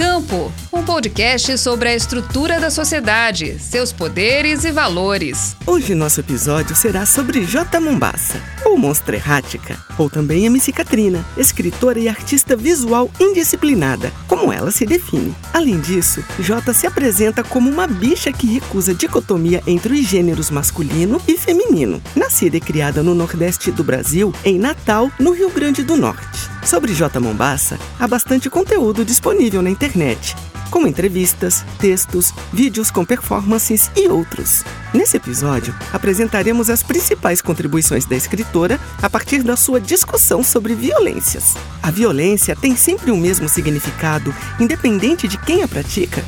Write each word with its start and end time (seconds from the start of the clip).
Campo, 0.00 0.50
um 0.72 0.82
podcast 0.82 1.58
sobre 1.58 1.90
a 1.90 1.94
estrutura 1.94 2.58
da 2.58 2.70
sociedade, 2.70 3.58
seus 3.58 3.92
poderes 3.92 4.64
e 4.64 4.72
valores. 4.72 5.54
Hoje 5.66 5.94
nosso 5.94 6.20
episódio 6.20 6.74
será 6.74 7.04
sobre 7.04 7.44
J. 7.44 7.78
Mombassa, 7.78 8.40
ou 8.64 8.78
Monstra 8.78 9.16
Errática, 9.16 9.76
ou 9.98 10.08
também 10.08 10.46
MC 10.46 10.72
Katrina, 10.72 11.22
escritora 11.36 11.98
e 11.98 12.08
artista 12.08 12.56
visual 12.56 13.10
indisciplinada, 13.20 14.10
como 14.26 14.50
ela 14.50 14.70
se 14.70 14.86
define. 14.86 15.36
Além 15.52 15.78
disso, 15.78 16.24
J 16.38 16.72
se 16.72 16.86
apresenta 16.86 17.44
como 17.44 17.68
uma 17.68 17.86
bicha 17.86 18.32
que 18.32 18.46
recusa 18.46 18.94
dicotomia 18.94 19.62
entre 19.66 19.92
os 19.92 20.06
gêneros 20.06 20.48
masculino 20.48 21.20
e 21.28 21.36
feminino. 21.36 22.00
Nascida 22.16 22.56
e 22.56 22.60
criada 22.60 23.02
no 23.02 23.14
Nordeste 23.14 23.70
do 23.70 23.84
Brasil, 23.84 24.32
em 24.46 24.58
Natal, 24.58 25.10
no 25.18 25.32
Rio 25.32 25.50
Grande 25.50 25.84
do 25.84 25.94
Norte. 25.94 26.49
Sobre 26.64 26.94
J. 26.94 27.18
Mombassa, 27.18 27.78
há 27.98 28.06
bastante 28.06 28.50
conteúdo 28.50 29.04
disponível 29.04 29.62
na 29.62 29.70
internet, 29.70 30.36
como 30.70 30.86
entrevistas, 30.86 31.64
textos, 31.78 32.32
vídeos 32.52 32.90
com 32.90 33.04
performances 33.04 33.90
e 33.96 34.06
outros. 34.08 34.62
Nesse 34.92 35.16
episódio, 35.16 35.74
apresentaremos 35.92 36.68
as 36.70 36.82
principais 36.82 37.40
contribuições 37.40 38.04
da 38.04 38.14
escritora 38.14 38.78
a 39.02 39.08
partir 39.08 39.42
da 39.42 39.56
sua 39.56 39.80
discussão 39.80 40.44
sobre 40.44 40.74
violências. 40.74 41.54
A 41.82 41.90
violência 41.90 42.54
tem 42.54 42.76
sempre 42.76 43.10
o 43.10 43.16
mesmo 43.16 43.48
significado, 43.48 44.32
independente 44.60 45.26
de 45.26 45.38
quem 45.38 45.62
a 45.62 45.68
pratica. 45.68 46.22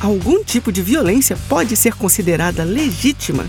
Algum 0.00 0.42
tipo 0.42 0.72
de 0.72 0.80
violência 0.80 1.36
pode 1.48 1.76
ser 1.76 1.94
considerada 1.94 2.64
legítima. 2.64 3.46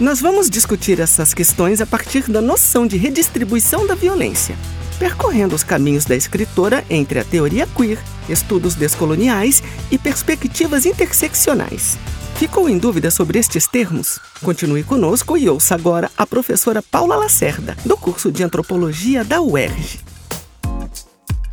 Nós 0.00 0.20
vamos 0.20 0.48
discutir 0.48 0.98
essas 0.98 1.34
questões 1.34 1.80
a 1.80 1.86
partir 1.86 2.28
da 2.30 2.40
noção 2.40 2.86
de 2.86 2.96
redistribuição 2.96 3.86
da 3.86 3.94
violência 3.94 4.56
percorrendo 4.98 5.54
os 5.54 5.62
caminhos 5.62 6.04
da 6.04 6.16
escritora 6.16 6.84
entre 6.90 7.18
a 7.18 7.24
teoria 7.24 7.66
queer, 7.66 7.98
estudos 8.28 8.74
descoloniais 8.74 9.62
e 9.90 9.98
perspectivas 9.98 10.84
interseccionais. 10.84 11.98
Ficou 12.34 12.68
em 12.68 12.78
dúvida 12.78 13.10
sobre 13.10 13.38
estes 13.38 13.66
termos? 13.66 14.20
Continue 14.42 14.84
conosco 14.84 15.36
e 15.36 15.48
ouça 15.48 15.74
agora 15.74 16.10
a 16.16 16.26
professora 16.26 16.80
Paula 16.80 17.16
Lacerda, 17.16 17.76
do 17.84 17.96
curso 17.96 18.30
de 18.30 18.44
Antropologia 18.44 19.24
da 19.24 19.40
UERJ. 19.40 20.00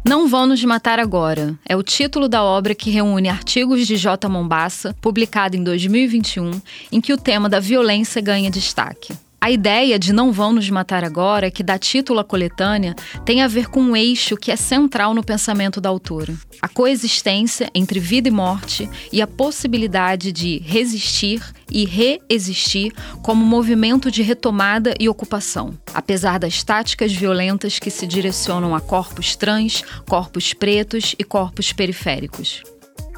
Não 0.07 0.27
Vão 0.27 0.45
Nos 0.45 0.63
Matar 0.63 0.99
Agora 0.99 1.57
é 1.67 1.75
o 1.75 1.81
título 1.81 2.29
da 2.29 2.43
obra 2.43 2.75
que 2.75 2.91
reúne 2.91 3.27
artigos 3.27 3.87
de 3.87 3.97
J. 3.97 4.29
Mombassa, 4.29 4.95
publicado 5.01 5.57
em 5.57 5.63
2021, 5.63 6.51
em 6.91 7.01
que 7.01 7.11
o 7.11 7.17
tema 7.17 7.49
da 7.49 7.59
violência 7.59 8.21
ganha 8.21 8.51
destaque. 8.51 9.15
A 9.45 9.51
ideia 9.51 9.99
de 9.99 10.11
Não 10.11 10.31
Vão 10.31 10.53
Nos 10.53 10.67
Matar 10.71 11.03
Agora, 11.03 11.51
que 11.51 11.61
dá 11.61 11.77
título 11.77 12.19
à 12.19 12.23
coletânea, 12.23 12.95
tem 13.23 13.43
a 13.43 13.47
ver 13.47 13.69
com 13.69 13.79
um 13.79 13.95
eixo 13.95 14.35
que 14.35 14.51
é 14.51 14.55
central 14.55 15.13
no 15.13 15.23
pensamento 15.23 15.79
da 15.79 15.87
autora: 15.87 16.33
a 16.59 16.67
coexistência 16.67 17.69
entre 17.75 17.99
vida 17.99 18.27
e 18.27 18.31
morte 18.31 18.89
e 19.13 19.21
a 19.21 19.27
possibilidade 19.27 20.31
de 20.31 20.57
resistir 20.65 21.43
e 21.71 21.85
reexistir 21.85 22.91
como 23.21 23.45
movimento 23.45 24.09
de 24.09 24.23
retomada 24.23 24.95
e 24.99 25.07
ocupação, 25.07 25.77
apesar 25.93 26.39
das 26.39 26.63
táticas 26.63 27.13
violentas 27.13 27.77
que 27.77 27.91
se 27.91 28.07
direcionam 28.07 28.73
a 28.73 28.81
corpos 28.81 29.35
trans, 29.35 29.83
corpos 30.07 30.55
pretos 30.55 31.13
e 31.19 31.23
corpos 31.23 31.71
periféricos. 31.71 32.63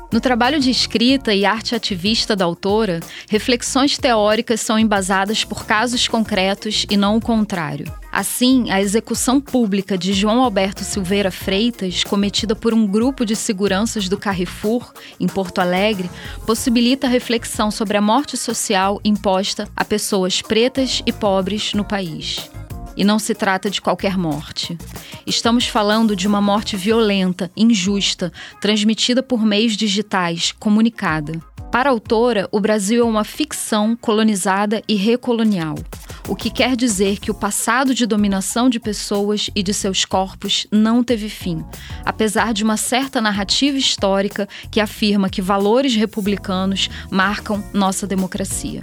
No 0.10 0.22
trabalho 0.22 0.58
de 0.58 0.72
escrita 0.72 1.34
e 1.34 1.46
arte 1.46 1.76
ativista 1.76 2.34
da 2.34 2.46
autora, 2.46 3.02
reflexões 3.30 3.98
teóricas 3.98 4.62
são 4.62 4.80
embasadas 4.80 5.44
por 5.44 5.66
casos 5.66 6.08
concretos 6.08 6.86
e 6.90 6.96
não 6.96 7.18
o 7.18 7.22
contrário. 7.22 7.92
Assim, 8.10 8.72
a 8.72 8.82
execução 8.82 9.42
pública 9.42 9.98
de 9.98 10.14
João 10.14 10.42
Alberto 10.42 10.86
Silveira 10.86 11.30
Freitas, 11.30 12.06
cometida 12.06 12.56
por 12.56 12.74
um 12.74 12.88
grupo 12.88 13.26
de 13.26 13.36
seguranças 13.36 14.08
do 14.08 14.18
Carrefour, 14.18 14.94
em 15.20 15.28
Porto 15.28 15.60
Alegre, 15.60 16.10
possibilita 16.46 17.08
reflexão 17.08 17.70
sobre 17.70 17.98
a 17.98 18.02
morte 18.02 18.38
social 18.38 19.02
imposta 19.04 19.68
a 19.76 19.84
pessoas 19.84 20.42
pretas 20.42 21.04
e 21.06 21.12
pobres 21.12 21.74
no 21.74 21.84
país. 21.84 22.50
E 22.98 23.06
não 23.06 23.20
se 23.20 23.36
trata 23.36 23.70
de 23.70 23.80
qualquer 23.80 24.18
morte. 24.18 24.78
Estamos 25.26 25.68
falando 25.68 26.16
de 26.16 26.28
uma 26.28 26.42
morte 26.42 26.76
violenta, 26.76 27.52
injusta, 27.56 28.34
transmitida 28.60 29.22
por 29.22 29.46
meios 29.46 29.78
digitais, 29.78 30.52
comunicada. 30.52 31.40
Para 31.72 31.90
a 31.90 31.92
autora, 31.92 32.50
o 32.52 32.60
Brasil 32.60 33.04
é 33.04 33.08
uma 33.08 33.24
ficção 33.24 33.96
colonizada 33.96 34.82
e 34.88 34.96
recolonial, 34.96 35.76
o 36.28 36.36
que 36.36 36.50
quer 36.50 36.76
dizer 36.76 37.20
que 37.20 37.32
o 37.32 37.34
passado 37.34 37.94
de 37.94 38.06
dominação 38.06 38.70
de 38.70 38.80
pessoas 38.80 39.50
e 39.56 39.64
de 39.64 39.74
seus 39.74 40.04
corpos 40.04 40.68
não 40.70 41.04
teve 41.04 41.30
fim, 41.30 41.64
apesar 42.04 42.54
de 42.54 42.64
uma 42.64 42.76
certa 42.76 43.22
narrativa 43.22 43.78
histórica 43.78 44.48
que 44.70 44.82
afirma 44.82 45.30
que 45.30 45.42
valores 45.42 45.96
republicanos 45.96 46.90
marcam 47.10 47.64
nossa 47.74 48.06
democracia. 48.06 48.82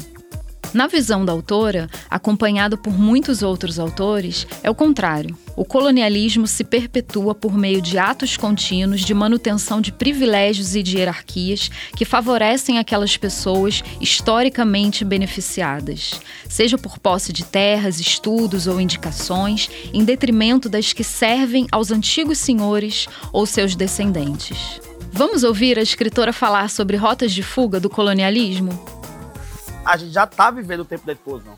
Na 0.75 0.89
visão 0.89 1.25
da 1.25 1.31
autora, 1.31 1.89
acompanhado 2.11 2.77
por 2.77 2.99
muitos 2.99 3.43
outros 3.43 3.79
autores, 3.79 4.45
é 4.61 4.69
o 4.69 4.75
contrário. 4.75 5.39
O 5.55 5.65
colonialismo 5.65 6.49
se 6.49 6.65
perpetua 6.65 7.33
por 7.33 7.57
meio 7.57 7.81
de 7.81 7.97
atos 7.97 8.37
contínuos 8.37 9.03
de 9.03 9.15
manutenção 9.15 9.81
de 9.81 9.93
privilégios 9.93 10.75
e 10.75 10.83
de 10.83 10.99
hierarquias 10.99 11.71
que 11.97 12.05
favorecem 12.05 12.81
aquelas 12.81 13.17
pessoas 13.17 13.85
historicamente 14.01 15.05
beneficiadas, 15.05 16.21
seja 16.49 16.77
por 16.77 16.99
posse 16.99 17.33
de 17.33 17.45
terras, 17.45 18.01
estudos 18.01 18.67
ou 18.67 18.81
indicações, 18.81 19.71
em 19.93 20.05
detrimento 20.05 20.69
das 20.69 20.93
que 20.93 21.05
servem 21.05 21.69
aos 21.71 21.93
antigos 21.93 22.39
senhores 22.39 23.07
ou 23.33 23.47
seus 23.47 23.77
descendentes. 23.77 24.81
Vamos 25.13 25.45
ouvir 25.45 25.79
a 25.79 25.83
escritora 25.83 26.33
falar 26.33 26.69
sobre 26.69 26.97
rotas 26.97 27.31
de 27.31 27.45
fuga 27.45 27.79
do 27.79 27.89
colonialismo? 27.89 28.94
A 29.85 29.97
gente 29.97 30.13
já 30.13 30.25
está 30.25 30.51
vivendo 30.51 30.81
o 30.81 30.85
tempo 30.85 31.07
da 31.07 31.13
explosão. 31.13 31.57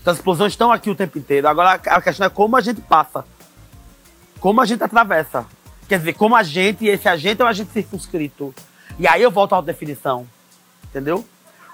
Então 0.00 0.12
as 0.12 0.18
explosões 0.18 0.52
estão 0.52 0.70
aqui 0.70 0.88
o 0.88 0.94
tempo 0.94 1.18
inteiro. 1.18 1.48
Agora 1.48 1.72
a 1.72 2.00
questão 2.00 2.26
é 2.26 2.30
como 2.30 2.56
a 2.56 2.60
gente 2.60 2.80
passa. 2.80 3.24
Como 4.38 4.60
a 4.60 4.66
gente 4.66 4.82
atravessa. 4.82 5.46
Quer 5.88 5.98
dizer, 5.98 6.14
como 6.14 6.36
a 6.36 6.42
gente, 6.42 6.84
e 6.84 6.88
esse 6.88 7.08
agente 7.08 7.42
é 7.42 7.44
um 7.44 7.48
agente 7.48 7.72
circunscrito. 7.72 8.54
E 8.98 9.06
aí 9.06 9.22
eu 9.22 9.30
volto 9.30 9.54
à 9.54 9.60
definição. 9.60 10.26
Entendeu? 10.84 11.24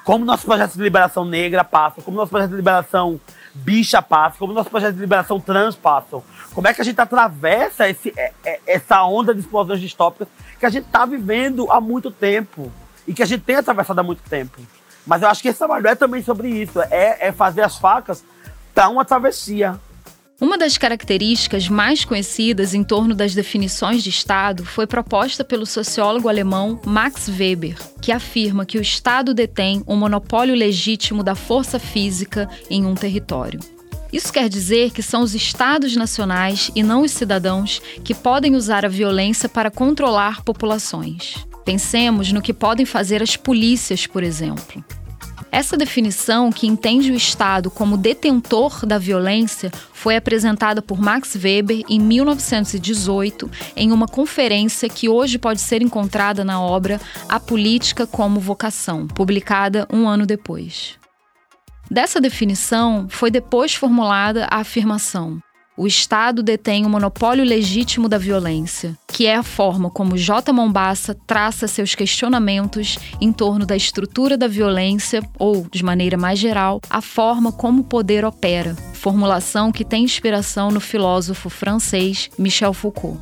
Como 0.04 0.24
nosso 0.24 0.44
projeto 0.44 0.72
de 0.72 0.82
liberação 0.82 1.24
negra 1.24 1.62
passa, 1.62 2.02
como 2.02 2.16
nosso 2.16 2.30
projeto 2.30 2.50
de 2.50 2.56
liberação 2.56 3.20
bicha 3.54 4.02
passa, 4.02 4.36
como 4.38 4.52
nosso 4.52 4.70
projeto 4.70 4.94
de 4.94 5.00
liberação 5.00 5.38
trans 5.38 5.76
passa. 5.76 6.20
Como 6.54 6.66
é 6.66 6.74
que 6.74 6.80
a 6.80 6.84
gente 6.84 7.00
atravessa 7.00 7.88
esse, 7.88 8.12
é, 8.16 8.32
é, 8.44 8.60
essa 8.66 9.04
onda 9.04 9.32
de 9.32 9.40
explosões 9.40 9.80
distópicas 9.80 10.26
que 10.58 10.66
a 10.66 10.70
gente 10.70 10.86
está 10.86 11.04
vivendo 11.04 11.70
há 11.70 11.80
muito 11.80 12.10
tempo 12.10 12.72
e 13.06 13.14
que 13.14 13.22
a 13.22 13.26
gente 13.26 13.42
tem 13.42 13.56
atravessado 13.56 13.98
há 13.98 14.02
muito 14.02 14.22
tempo. 14.28 14.60
Mas 15.06 15.22
eu 15.22 15.28
acho 15.28 15.42
que 15.42 15.48
esse 15.48 15.58
trabalho 15.58 15.86
é 15.86 15.94
também 15.94 16.22
sobre 16.22 16.48
isso, 16.48 16.80
é, 16.82 17.28
é 17.28 17.32
fazer 17.32 17.62
as 17.62 17.76
facas 17.76 18.24
para 18.74 18.88
uma 18.88 19.04
travessia. 19.04 19.78
Uma 20.40 20.58
das 20.58 20.76
características 20.76 21.68
mais 21.68 22.04
conhecidas 22.04 22.74
em 22.74 22.82
torno 22.82 23.14
das 23.14 23.32
definições 23.32 24.02
de 24.02 24.10
Estado 24.10 24.64
foi 24.64 24.88
proposta 24.88 25.44
pelo 25.44 25.64
sociólogo 25.64 26.28
alemão 26.28 26.80
Max 26.84 27.28
Weber, 27.28 27.76
que 28.00 28.10
afirma 28.10 28.66
que 28.66 28.76
o 28.76 28.82
Estado 28.82 29.32
detém 29.32 29.84
um 29.86 29.94
monopólio 29.94 30.56
legítimo 30.56 31.22
da 31.22 31.36
força 31.36 31.78
física 31.78 32.48
em 32.68 32.84
um 32.84 32.96
território. 32.96 33.60
Isso 34.12 34.32
quer 34.32 34.48
dizer 34.48 34.90
que 34.90 35.00
são 35.00 35.22
os 35.22 35.32
Estados 35.32 35.94
nacionais 35.94 36.72
e 36.74 36.82
não 36.82 37.02
os 37.02 37.12
cidadãos 37.12 37.80
que 38.02 38.12
podem 38.12 38.56
usar 38.56 38.84
a 38.84 38.88
violência 38.88 39.48
para 39.48 39.70
controlar 39.70 40.42
populações. 40.42 41.46
Pensemos 41.64 42.32
no 42.32 42.42
que 42.42 42.52
podem 42.52 42.84
fazer 42.84 43.22
as 43.22 43.36
polícias, 43.36 44.06
por 44.06 44.22
exemplo. 44.22 44.84
Essa 45.52 45.76
definição, 45.76 46.50
que 46.50 46.66
entende 46.66 47.12
o 47.12 47.14
Estado 47.14 47.70
como 47.70 47.98
detentor 47.98 48.86
da 48.86 48.96
violência, 48.96 49.70
foi 49.92 50.16
apresentada 50.16 50.80
por 50.80 50.98
Max 50.98 51.34
Weber 51.34 51.84
em 51.90 52.00
1918 52.00 53.50
em 53.76 53.92
uma 53.92 54.08
conferência 54.08 54.88
que 54.88 55.10
hoje 55.10 55.38
pode 55.38 55.60
ser 55.60 55.82
encontrada 55.82 56.42
na 56.42 56.58
obra 56.58 56.98
A 57.28 57.38
Política 57.38 58.06
como 58.06 58.40
Vocação, 58.40 59.06
publicada 59.06 59.86
um 59.92 60.08
ano 60.08 60.24
depois. 60.24 60.98
Dessa 61.90 62.18
definição 62.18 63.06
foi 63.10 63.30
depois 63.30 63.74
formulada 63.74 64.46
a 64.50 64.60
afirmação: 64.60 65.38
o 65.76 65.86
Estado 65.86 66.42
detém 66.42 66.84
o 66.84 66.90
monopólio 66.90 67.44
legítimo 67.44 68.08
da 68.08 68.18
violência, 68.18 68.96
que 69.08 69.26
é 69.26 69.36
a 69.36 69.42
forma 69.42 69.88
como 69.88 70.18
J. 70.18 70.52
Mombassa 70.52 71.16
traça 71.26 71.66
seus 71.66 71.94
questionamentos 71.94 72.98
em 73.20 73.32
torno 73.32 73.64
da 73.64 73.74
estrutura 73.74 74.36
da 74.36 74.46
violência, 74.46 75.22
ou, 75.38 75.66
de 75.70 75.82
maneira 75.82 76.16
mais 76.16 76.38
geral, 76.38 76.80
a 76.90 77.00
forma 77.00 77.50
como 77.50 77.80
o 77.80 77.84
poder 77.84 78.24
opera, 78.24 78.74
formulação 78.92 79.72
que 79.72 79.84
tem 79.84 80.04
inspiração 80.04 80.70
no 80.70 80.80
filósofo 80.80 81.48
francês 81.48 82.28
Michel 82.38 82.74
Foucault. 82.74 83.18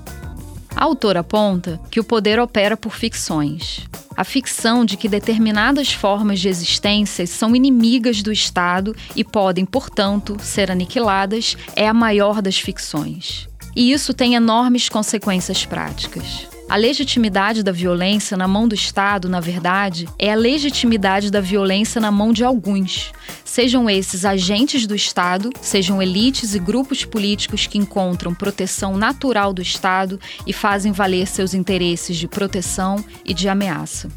A 0.74 0.84
autora 0.84 1.20
aponta 1.20 1.80
que 1.90 2.00
o 2.00 2.04
poder 2.04 2.38
opera 2.40 2.76
por 2.76 2.94
ficções. 2.94 3.86
A 4.20 4.24
ficção 4.24 4.84
de 4.84 4.98
que 4.98 5.08
determinadas 5.08 5.94
formas 5.94 6.40
de 6.40 6.46
existência 6.46 7.26
são 7.26 7.56
inimigas 7.56 8.22
do 8.22 8.30
Estado 8.30 8.94
e 9.16 9.24
podem, 9.24 9.64
portanto, 9.64 10.36
ser 10.42 10.70
aniquiladas 10.70 11.56
é 11.74 11.88
a 11.88 11.94
maior 11.94 12.42
das 12.42 12.58
ficções. 12.58 13.48
E 13.74 13.90
isso 13.90 14.12
tem 14.12 14.34
enormes 14.34 14.90
consequências 14.90 15.64
práticas. 15.64 16.49
A 16.70 16.76
legitimidade 16.76 17.64
da 17.64 17.72
violência 17.72 18.36
na 18.36 18.46
mão 18.46 18.68
do 18.68 18.76
Estado, 18.76 19.28
na 19.28 19.40
verdade, 19.40 20.06
é 20.16 20.30
a 20.30 20.36
legitimidade 20.36 21.28
da 21.28 21.40
violência 21.40 22.00
na 22.00 22.12
mão 22.12 22.32
de 22.32 22.44
alguns. 22.44 23.10
Sejam 23.44 23.90
esses 23.90 24.24
agentes 24.24 24.86
do 24.86 24.94
Estado, 24.94 25.50
sejam 25.60 26.00
elites 26.00 26.54
e 26.54 26.60
grupos 26.60 27.04
políticos 27.04 27.66
que 27.66 27.76
encontram 27.76 28.32
proteção 28.32 28.96
natural 28.96 29.52
do 29.52 29.60
Estado 29.60 30.20
e 30.46 30.52
fazem 30.52 30.92
valer 30.92 31.26
seus 31.26 31.54
interesses 31.54 32.16
de 32.16 32.28
proteção 32.28 33.04
e 33.24 33.34
de 33.34 33.48
ameaça. 33.48 34.08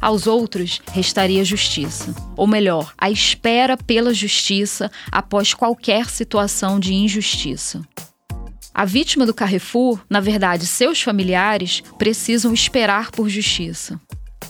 Aos 0.00 0.26
outros, 0.26 0.82
restaria 0.90 1.44
justiça. 1.44 2.12
Ou 2.36 2.48
melhor, 2.48 2.92
a 2.98 3.12
espera 3.12 3.76
pela 3.76 4.12
justiça 4.12 4.90
após 5.12 5.54
qualquer 5.54 6.10
situação 6.10 6.80
de 6.80 6.92
injustiça. 6.92 7.80
A 8.82 8.84
vítima 8.84 9.24
do 9.24 9.32
Carrefour, 9.32 10.00
na 10.10 10.18
verdade 10.18 10.66
seus 10.66 11.00
familiares, 11.00 11.84
precisam 11.96 12.52
esperar 12.52 13.12
por 13.12 13.28
justiça. 13.28 14.00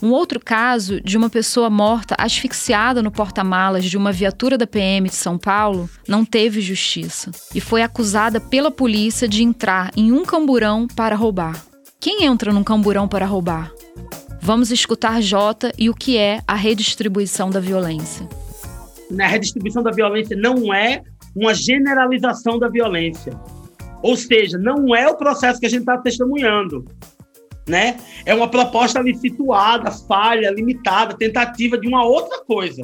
Um 0.02 0.10
outro 0.10 0.40
caso 0.40 1.02
de 1.02 1.18
uma 1.18 1.28
pessoa 1.28 1.68
morta 1.68 2.14
asfixiada 2.18 3.02
no 3.02 3.10
porta-malas 3.10 3.84
de 3.84 3.94
uma 3.94 4.10
viatura 4.10 4.56
da 4.56 4.66
PM 4.66 5.06
de 5.10 5.14
São 5.14 5.36
Paulo 5.36 5.86
não 6.08 6.24
teve 6.24 6.62
justiça 6.62 7.30
e 7.54 7.60
foi 7.60 7.82
acusada 7.82 8.40
pela 8.40 8.70
polícia 8.70 9.28
de 9.28 9.42
entrar 9.42 9.90
em 9.94 10.10
um 10.12 10.24
camburão 10.24 10.86
para 10.88 11.14
roubar. 11.14 11.62
Quem 12.00 12.24
entra 12.24 12.54
num 12.54 12.64
camburão 12.64 13.06
para 13.06 13.26
roubar? 13.26 13.70
Vamos 14.40 14.70
escutar 14.70 15.20
Jota 15.20 15.72
e 15.76 15.90
o 15.90 15.94
que 15.94 16.16
é 16.16 16.40
a 16.48 16.54
redistribuição 16.54 17.50
da 17.50 17.60
violência. 17.60 18.26
A 19.20 19.26
redistribuição 19.26 19.82
da 19.82 19.90
violência 19.90 20.34
não 20.34 20.72
é 20.72 21.02
uma 21.36 21.52
generalização 21.52 22.58
da 22.58 22.70
violência. 22.70 23.38
Ou 24.02 24.16
seja, 24.16 24.58
não 24.58 24.94
é 24.94 25.08
o 25.08 25.16
processo 25.16 25.60
que 25.60 25.66
a 25.66 25.70
gente 25.70 25.80
está 25.80 25.98
testemunhando. 25.98 26.84
Né? 27.68 27.96
É 28.26 28.34
uma 28.34 28.48
proposta 28.48 28.98
ali 28.98 29.14
situada, 29.14 29.90
falha, 29.90 30.50
limitada, 30.50 31.16
tentativa 31.16 31.78
de 31.78 31.86
uma 31.86 32.04
outra 32.04 32.40
coisa, 32.44 32.82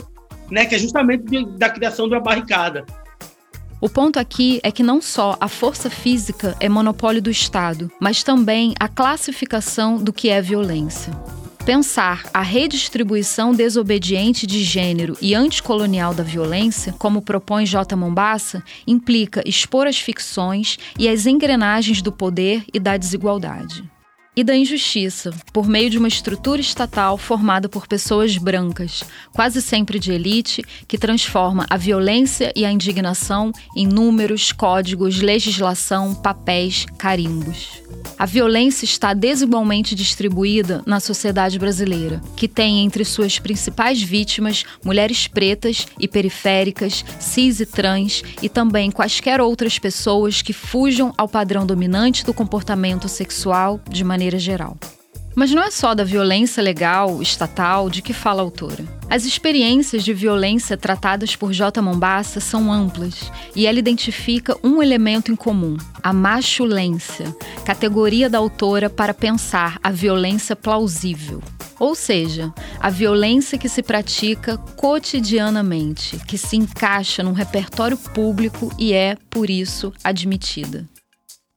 né? 0.50 0.65
que 0.65 0.76
é 0.76 0.79
justamente 0.79 1.25
de, 1.25 1.44
da 1.59 1.69
criação 1.69 2.09
de 2.09 2.15
uma 2.15 2.20
barricada. 2.20 2.87
O 3.81 3.88
ponto 3.88 4.19
aqui 4.19 4.61
é 4.65 4.73
que 4.73 4.82
não 4.82 5.00
só 5.00 5.37
a 5.41 5.47
força 5.47 5.88
física 5.88 6.56
é 6.59 6.69
monopólio 6.69 7.23
do 7.23 7.31
Estado, 7.31 7.91
mas 8.00 8.25
também 8.25 8.75
a 8.79 8.88
classificação 8.88 9.97
do 9.97 10.12
que 10.12 10.29
é 10.29 10.41
violência. 10.43 11.12
Pensar 11.69 12.25
a 12.32 12.41
redistribuição 12.41 13.53
desobediente 13.53 14.47
de 14.47 14.65
gênero 14.65 15.19
e 15.20 15.35
anticolonial 15.35 16.15
da 16.15 16.23
violência, 16.23 16.94
como 16.99 17.20
propõe 17.20 17.67
J. 17.67 17.94
Mombassa, 17.94 18.65
implica 18.87 19.43
expor 19.47 19.87
as 19.87 19.99
ficções 19.99 20.79
e 20.99 21.06
as 21.06 21.26
engrenagens 21.26 22.00
do 22.00 22.11
poder 22.11 22.65
e 22.73 22.81
da 22.81 22.97
desigualdade 22.97 23.85
e 24.38 24.44
da 24.44 24.55
injustiça, 24.55 25.32
por 25.52 25.67
meio 25.67 25.90
de 25.90 25.99
uma 25.99 26.06
estrutura 26.06 26.61
estatal 26.61 27.19
formada 27.19 27.69
por 27.69 27.88
pessoas 27.88 28.38
brancas, 28.38 29.02
quase 29.32 29.61
sempre 29.61 29.99
de 29.99 30.12
elite, 30.12 30.62
que 30.87 30.96
transforma 30.96 31.67
a 31.69 31.76
violência 31.76 32.52
e 32.55 32.64
a 32.64 32.70
indignação 32.70 33.50
em 33.75 33.85
números, 33.85 34.52
códigos, 34.52 35.20
legislação, 35.20 36.14
papéis, 36.14 36.87
carimbos. 36.96 37.82
A 38.17 38.26
violência 38.26 38.85
está 38.85 39.12
desigualmente 39.12 39.94
distribuída 39.94 40.82
na 40.87 41.00
sociedade 41.00 41.58
brasileira, 41.58 42.20
que 42.37 42.46
tem 42.46 42.85
entre 42.85 43.05
suas 43.05 43.38
principais 43.40 44.00
vítimas 44.02 44.64
mulheres 44.85 45.26
pretas 45.26 45.87
e 45.99 46.06
periféricas, 46.06 47.05
cis 47.19 47.58
e 47.58 47.67
trans 47.67 48.23
e 48.43 48.49
também 48.49 48.90
quaisquer 48.90 49.40
outras 49.40 49.79
pessoas 49.79 50.43
que 50.43 50.52
fujam 50.52 51.12
ao 51.17 51.29
padrão 51.29 51.67
dominante 51.67 52.25
do 52.25 52.35
comportamento 52.35 53.08
sexual 53.08 53.81
de 53.88 54.05
maneira 54.05 54.27
geral. 54.36 54.76
Mas 55.38 55.52
não 55.52 55.62
é 55.62 55.70
só 55.70 55.94
da 55.94 56.02
violência 56.02 56.60
legal, 56.60 57.22
estatal, 57.22 57.88
de 57.88 58.02
que 58.02 58.12
fala 58.12 58.42
a 58.42 58.44
autora. 58.44 58.84
As 59.08 59.25
experiências 59.25 60.02
de 60.02 60.12
violência 60.12 60.76
tratadas 60.76 61.36
por 61.36 61.52
J. 61.52 61.80
Mombassa 61.80 62.40
são 62.40 62.72
amplas 62.72 63.30
e 63.54 63.64
ela 63.64 63.78
identifica 63.78 64.56
um 64.64 64.82
elemento 64.82 65.30
em 65.30 65.36
comum: 65.36 65.76
a 66.02 66.12
machulência, 66.12 67.32
categoria 67.64 68.28
da 68.28 68.38
autora 68.38 68.90
para 68.90 69.14
pensar 69.14 69.78
a 69.80 69.92
violência 69.92 70.56
plausível. 70.56 71.40
Ou 71.78 71.94
seja, 71.94 72.52
a 72.80 72.90
violência 72.90 73.56
que 73.56 73.69
se 73.69 73.80
pratica 73.80 74.56
cotidianamente, 74.76 76.19
que 76.26 76.36
se 76.36 76.56
encaixa 76.56 77.22
num 77.22 77.30
repertório 77.32 77.96
público 77.96 78.75
e 78.76 78.92
é, 78.92 79.16
por 79.30 79.48
isso, 79.48 79.92
admitida 80.02 80.84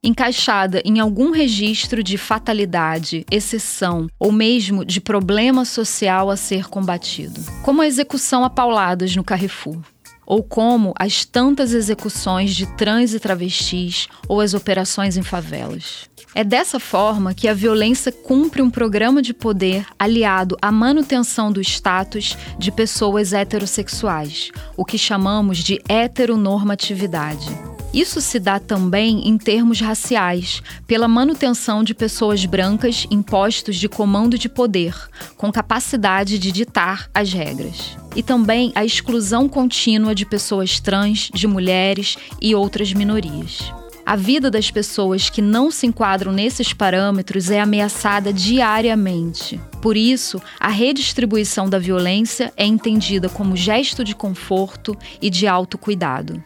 encaixada 0.02 0.82
em 0.84 0.98
algum 0.98 1.30
registro 1.30 2.02
de 2.02 2.18
fatalidade, 2.18 3.24
exceção 3.30 4.08
ou 4.18 4.32
mesmo 4.32 4.84
de 4.84 5.00
problema 5.00 5.64
social 5.64 6.28
a 6.28 6.36
ser 6.36 6.68
combatido, 6.68 7.40
como 7.62 7.82
a 7.82 7.86
execução 7.86 8.44
a 8.44 8.50
pauladas 8.50 9.14
no 9.14 9.22
Carrefour. 9.22 9.80
Ou 10.24 10.42
como 10.42 10.94
as 10.98 11.24
tantas 11.24 11.72
execuções 11.72 12.54
de 12.54 12.64
trans 12.76 13.12
e 13.12 13.18
travestis 13.18 14.08
ou 14.28 14.40
as 14.40 14.54
operações 14.54 15.16
em 15.16 15.22
favelas. 15.22 16.08
É 16.34 16.42
dessa 16.42 16.80
forma 16.80 17.34
que 17.34 17.48
a 17.48 17.52
violência 17.52 18.10
cumpre 18.10 18.62
um 18.62 18.70
programa 18.70 19.20
de 19.20 19.34
poder 19.34 19.84
aliado 19.98 20.56
à 20.62 20.72
manutenção 20.72 21.52
do 21.52 21.60
status 21.60 22.38
de 22.56 22.70
pessoas 22.70 23.32
heterossexuais, 23.32 24.50
o 24.76 24.84
que 24.84 24.96
chamamos 24.96 25.58
de 25.58 25.82
heteronormatividade. 25.88 27.71
Isso 27.92 28.22
se 28.22 28.38
dá 28.38 28.58
também 28.58 29.28
em 29.28 29.36
termos 29.36 29.80
raciais, 29.80 30.62
pela 30.86 31.06
manutenção 31.06 31.84
de 31.84 31.92
pessoas 31.92 32.44
brancas 32.46 33.06
em 33.10 33.20
postos 33.20 33.76
de 33.76 33.86
comando 33.86 34.38
de 34.38 34.48
poder, 34.48 34.94
com 35.36 35.52
capacidade 35.52 36.38
de 36.38 36.50
ditar 36.50 37.10
as 37.12 37.30
regras. 37.32 37.98
E 38.16 38.22
também 38.22 38.72
a 38.74 38.82
exclusão 38.82 39.46
contínua 39.46 40.14
de 40.14 40.24
pessoas 40.24 40.80
trans, 40.80 41.30
de 41.34 41.46
mulheres 41.46 42.16
e 42.40 42.54
outras 42.54 42.94
minorias. 42.94 43.72
A 44.04 44.16
vida 44.16 44.50
das 44.50 44.70
pessoas 44.70 45.30
que 45.30 45.40
não 45.40 45.70
se 45.70 45.86
enquadram 45.86 46.32
nesses 46.32 46.72
parâmetros 46.72 47.50
é 47.50 47.60
ameaçada 47.60 48.32
diariamente. 48.32 49.60
Por 49.80 49.96
isso, 49.96 50.42
a 50.58 50.68
redistribuição 50.68 51.68
da 51.68 51.78
violência 51.78 52.52
é 52.56 52.64
entendida 52.64 53.28
como 53.28 53.56
gesto 53.56 54.02
de 54.02 54.14
conforto 54.14 54.96
e 55.20 55.30
de 55.30 55.46
autocuidado. 55.46 56.42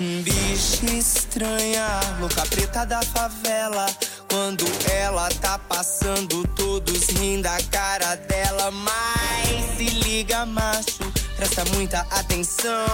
Bicha 0.00 0.86
estranha, 0.96 1.86
louca 2.18 2.40
preta 2.46 2.86
da 2.86 3.02
favela. 3.02 3.84
Quando 4.30 4.64
ela 4.90 5.28
tá 5.42 5.58
passando, 5.58 6.42
todos 6.56 7.08
rindo 7.08 7.42
da 7.42 7.58
cara 7.70 8.14
dela. 8.14 8.70
Mas 8.70 9.76
se 9.76 9.84
liga, 10.00 10.46
macho, 10.46 11.12
presta 11.36 11.66
muita 11.76 12.00
atenção. 12.12 12.86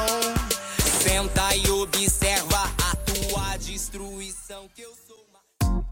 Senta 1.01 1.55
e 1.55 1.71
observa 1.71 2.73
a 2.91 2.97
tua 2.97 3.57
destruição 3.57 4.69
que 4.75 4.83
eu 4.83 4.91
sou. 5.07 5.17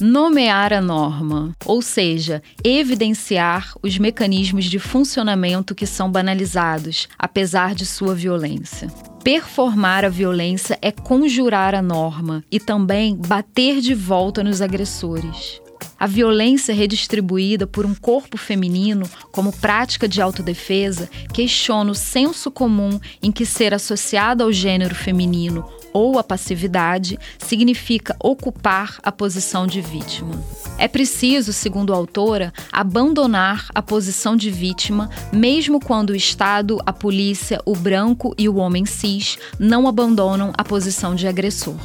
Nomear 0.01 0.73
a 0.73 0.81
norma, 0.81 1.55
ou 1.65 1.81
seja, 1.81 2.43
evidenciar 2.65 3.73
os 3.81 3.97
mecanismos 3.97 4.65
de 4.65 4.81
funcionamento 4.81 5.77
que 5.77 5.87
são 5.87 6.11
banalizados, 6.11 7.09
apesar 7.17 7.77
de 7.77 7.87
sua 7.87 8.17
violência. 8.17 8.91
Performar 9.25 10.05
a 10.05 10.11
violência 10.11 10.79
é 10.83 10.93
conjurar 10.93 11.75
a 11.75 11.81
norma 11.81 12.45
e 12.53 12.61
também 12.61 13.17
bater 13.17 13.81
de 13.81 13.95
volta 13.95 14.45
nos 14.45 14.61
agressores. 14.61 15.63
A 15.99 16.07
violência 16.07 16.75
redistribuída 16.75 17.67
por 17.67 17.87
um 17.87 17.95
corpo 17.95 18.37
feminino 18.37 19.09
como 19.33 19.51
prática 19.51 20.07
de 20.07 20.21
autodefesa 20.21 21.09
questiona 21.33 21.91
o 21.91 21.95
senso 21.95 22.51
comum 22.51 23.01
em 23.23 23.33
que 23.33 23.47
ser 23.47 23.73
associada 23.73 24.45
ao 24.45 24.53
gênero 24.53 24.95
feminino 24.95 25.67
ou 25.95 26.19
a 26.19 26.25
passividade 26.25 27.19
significa 27.39 28.17
ocupar 28.21 28.99
a 29.03 29.13
posição 29.13 29.67
de 29.67 29.81
vítima. 29.81 30.35
É 30.77 30.89
preciso, 30.89 31.53
segundo 31.53 31.95
a 31.95 31.97
autora, 31.97 32.53
abandonar 32.73 33.69
a 33.73 33.81
posição 33.81 34.37
de 34.37 34.51
vítima, 34.51 35.09
mesmo 35.33 35.79
quando 35.79 36.11
o 36.11 36.17
Estado, 36.17 36.81
a 36.85 36.93
polícia, 36.93 37.61
o 37.65 37.77
branco 37.77 38.35
e 38.37 38.49
o 38.49 38.57
homem 38.57 38.85
cis 38.85 39.39
não 39.59 39.87
abandonam 39.87 40.53
a 40.59 40.65
posição 40.65 41.15
de 41.15 41.29
agressor. 41.29 41.77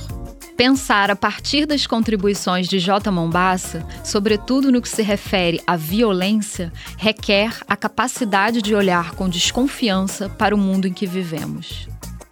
Pensar 0.58 1.10
a 1.10 1.16
partir 1.16 1.66
das 1.66 1.88
contribuições 1.88 2.68
de 2.68 2.80
J. 2.80 3.10
Mombassa, 3.12 3.86
sobretudo 4.04 4.70
no 4.72 4.82
que 4.82 4.90
se 4.90 5.02
refere 5.02 5.62
à 5.66 5.78
violência, 5.78 6.74
requer 6.98 7.56
a 7.66 7.78
capacidade 7.78 8.62
de 8.62 8.76
olhar 8.76 9.12
com 9.12 9.30
desconfiança 9.30 10.28
para 10.28 10.54
o 10.54 10.58
mundo 10.58 10.86
em 10.86 10.92
que 10.92 11.08
vivemos. 11.08 11.88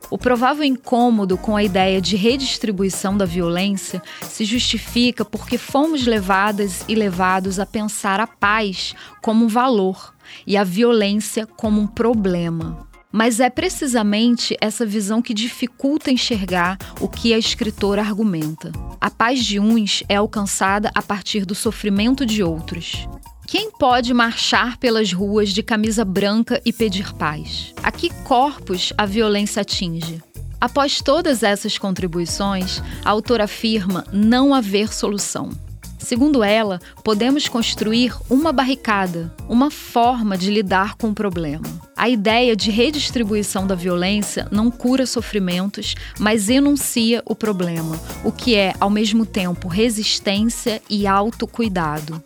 O 0.10 0.18
provável 0.18 0.64
incômodo 0.64 1.38
com 1.38 1.58
a 1.58 1.64
ideia 1.64 2.00
de 2.00 2.16
redistribuição 2.16 3.18
da 3.18 3.26
violência 3.26 4.02
se 4.22 4.46
justifica 4.46 5.26
porque 5.26 5.58
fomos 5.58 6.06
levadas 6.06 6.86
e 6.88 6.96
levados 6.96 7.60
a 7.60 7.66
pensar 7.66 8.20
a 8.20 8.28
paz 8.28 8.96
como 9.22 9.46
um 9.46 9.50
valor 9.50 10.14
e 10.46 10.56
a 10.56 10.64
violência 10.64 11.46
como 11.46 11.82
um 11.82 11.88
problema. 11.88 12.88
Mas 13.12 13.40
é 13.40 13.50
precisamente 13.50 14.56
essa 14.62 14.86
visão 14.86 15.22
que 15.22 15.34
dificulta 15.34 16.12
enxergar 16.12 16.78
o 17.02 17.08
que 17.08 17.34
a 17.34 17.38
escritora 17.38 18.02
argumenta. 18.02 18.72
A 19.00 19.10
paz 19.10 19.44
de 19.44 19.60
uns 19.60 20.04
é 20.08 20.16
alcançada 20.16 20.92
a 20.94 21.02
partir 21.02 21.46
do 21.46 21.56
sofrimento 21.56 22.26
de 22.26 22.44
outros. 22.44 23.08
Quem 23.48 23.72
pode 23.72 24.14
marchar 24.14 24.76
pelas 24.76 25.14
ruas 25.14 25.52
de 25.52 25.64
camisa 25.64 26.04
branca 26.04 26.62
e 26.66 26.74
pedir 26.74 27.14
paz? 27.14 27.74
A 27.82 27.90
que 27.90 28.10
corpos 28.26 28.92
a 28.98 29.06
violência 29.06 29.62
atinge? 29.62 30.22
Após 30.60 31.02
todas 31.02 31.44
essas 31.44 31.78
contribuições, 31.78 32.84
a 33.06 33.10
autora 33.10 33.46
afirma 33.46 34.06
não 34.12 34.54
haver 34.54 34.94
solução. 34.94 35.50
Segundo 35.98 36.44
ela, 36.44 36.82
podemos 37.06 37.48
construir 37.48 38.14
uma 38.30 38.52
barricada, 38.52 39.34
uma 39.48 39.72
forma 39.72 40.38
de 40.38 40.52
lidar 40.52 40.96
com 40.96 41.12
o 41.12 41.14
problema. 41.14 41.66
A 41.96 42.10
ideia 42.10 42.54
de 42.54 42.70
redistribuição 42.70 43.66
da 43.66 43.76
violência 43.76 44.46
não 44.52 44.70
cura 44.70 45.06
sofrimentos, 45.06 45.96
mas 46.20 46.50
enuncia 46.50 47.24
o 47.26 47.34
problema, 47.34 47.98
o 48.26 48.32
que 48.32 48.56
é, 48.56 48.74
ao 48.78 48.90
mesmo 48.90 49.26
tempo, 49.26 49.70
resistência 49.70 50.82
e 50.90 51.08
autocuidado. 51.08 52.22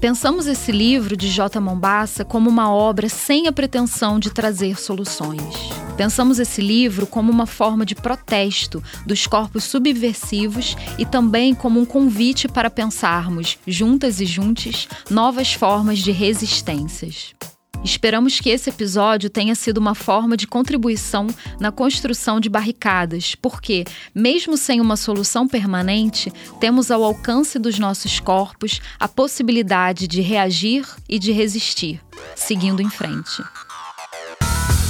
Pensamos 0.00 0.46
esse 0.46 0.70
livro 0.70 1.16
de 1.16 1.28
J. 1.28 1.58
Mombassa 1.58 2.24
como 2.24 2.50
uma 2.50 2.70
obra 2.70 3.08
sem 3.08 3.46
a 3.46 3.52
pretensão 3.52 4.18
de 4.18 4.30
trazer 4.30 4.78
soluções. 4.78 5.40
Pensamos 5.96 6.38
esse 6.38 6.60
livro 6.60 7.06
como 7.06 7.32
uma 7.32 7.46
forma 7.46 7.86
de 7.86 7.94
protesto 7.94 8.82
dos 9.06 9.26
corpos 9.26 9.64
subversivos 9.64 10.76
e 10.98 11.06
também 11.06 11.54
como 11.54 11.80
um 11.80 11.86
convite 11.86 12.46
para 12.46 12.68
pensarmos, 12.68 13.58
juntas 13.66 14.20
e 14.20 14.26
juntos, 14.26 14.86
novas 15.10 15.54
formas 15.54 15.98
de 16.00 16.12
resistências. 16.12 17.34
Esperamos 17.86 18.40
que 18.40 18.50
esse 18.50 18.68
episódio 18.68 19.30
tenha 19.30 19.54
sido 19.54 19.78
uma 19.78 19.94
forma 19.94 20.36
de 20.36 20.44
contribuição 20.44 21.28
na 21.60 21.70
construção 21.70 22.40
de 22.40 22.48
barricadas, 22.48 23.36
porque, 23.36 23.84
mesmo 24.12 24.56
sem 24.56 24.80
uma 24.80 24.96
solução 24.96 25.46
permanente, 25.46 26.32
temos 26.58 26.90
ao 26.90 27.04
alcance 27.04 27.60
dos 27.60 27.78
nossos 27.78 28.18
corpos 28.18 28.80
a 28.98 29.06
possibilidade 29.06 30.08
de 30.08 30.20
reagir 30.20 30.84
e 31.08 31.16
de 31.16 31.30
resistir, 31.30 32.00
seguindo 32.34 32.82
em 32.82 32.90
frente. 32.90 33.44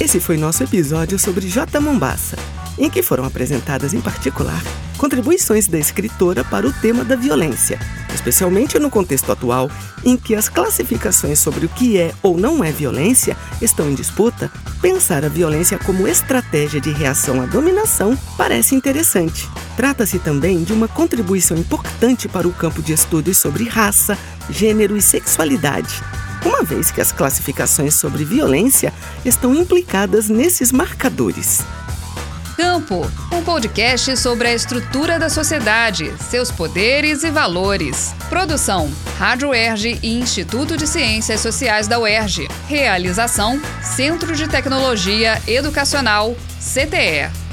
Esse 0.01 0.19
foi 0.19 0.35
nosso 0.35 0.63
episódio 0.63 1.19
sobre 1.19 1.47
J. 1.47 1.79
Mombassa, 1.79 2.35
em 2.77 2.89
que 2.89 3.01
foram 3.01 3.23
apresentadas, 3.23 3.93
em 3.93 4.01
particular, 4.01 4.61
contribuições 4.97 5.67
da 5.67 5.77
escritora 5.77 6.43
para 6.43 6.67
o 6.67 6.73
tema 6.73 7.03
da 7.03 7.15
violência, 7.15 7.79
especialmente 8.13 8.79
no 8.79 8.89
contexto 8.89 9.31
atual 9.31 9.69
em 10.03 10.17
que 10.17 10.35
as 10.35 10.49
classificações 10.49 11.39
sobre 11.39 11.65
o 11.65 11.69
que 11.69 11.97
é 11.97 12.13
ou 12.21 12.37
não 12.37 12.63
é 12.63 12.71
violência 12.71 13.37
estão 13.61 13.89
em 13.89 13.95
disputa. 13.95 14.51
Pensar 14.81 15.23
a 15.25 15.29
violência 15.29 15.79
como 15.79 16.07
estratégia 16.07 16.79
de 16.79 16.91
reação 16.91 17.41
à 17.41 17.45
dominação 17.45 18.17
parece 18.37 18.75
interessante. 18.75 19.47
Trata-se 19.75 20.19
também 20.19 20.63
de 20.63 20.73
uma 20.73 20.87
contribuição 20.87 21.57
importante 21.57 22.27
para 22.27 22.47
o 22.47 22.53
campo 22.53 22.81
de 22.81 22.93
estudos 22.93 23.37
sobre 23.37 23.67
raça, 23.67 24.17
gênero 24.49 24.97
e 24.97 25.01
sexualidade 25.01 26.01
uma 26.45 26.63
vez 26.63 26.91
que 26.91 27.01
as 27.01 27.11
classificações 27.11 27.95
sobre 27.95 28.23
violência 28.23 28.93
estão 29.25 29.53
implicadas 29.53 30.29
nesses 30.29 30.71
marcadores. 30.71 31.59
Campo, 32.57 33.05
um 33.31 33.43
podcast 33.43 34.17
sobre 34.17 34.47
a 34.47 34.53
estrutura 34.53 35.19
da 35.19 35.29
sociedade, 35.29 36.11
seus 36.19 36.51
poderes 36.51 37.23
e 37.23 37.29
valores. 37.29 38.15
Produção: 38.29 38.91
Rádio 39.19 39.49
UERJ 39.49 39.99
e 40.01 40.19
Instituto 40.19 40.75
de 40.75 40.87
Ciências 40.87 41.39
Sociais 41.39 41.87
da 41.87 41.99
UERJ. 41.99 42.47
Realização: 42.67 43.61
Centro 43.83 44.35
de 44.35 44.47
Tecnologia 44.47 45.39
Educacional, 45.45 46.35
CTE. 46.59 47.46